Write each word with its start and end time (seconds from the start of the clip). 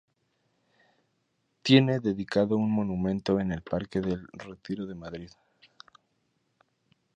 Tiene 1.61 1.99
dedicado 1.99 2.57
un 2.57 2.71
monumento 2.71 3.39
en 3.39 3.51
el 3.51 3.61
parque 3.61 4.01
del 4.01 4.25
Retiro 4.33 4.87
de 4.87 4.95
Madrid. 4.95 5.29